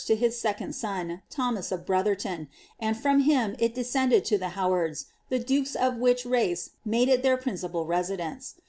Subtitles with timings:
[0.07, 2.47] to his second son, Thomas of Brotfaertoik
[2.81, 7.21] aal from him it descended to the Howards, the dukea of which lace made it
[7.21, 8.55] their principal residence.